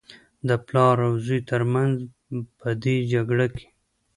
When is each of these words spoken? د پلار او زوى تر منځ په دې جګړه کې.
د 0.47 0.49
پلار 0.65 0.95
او 1.07 1.13
زوى 1.25 1.39
تر 1.49 1.61
منځ 1.73 1.93
په 2.59 2.69
دې 2.83 2.95
جګړه 3.13 3.47
کې. 3.55 3.67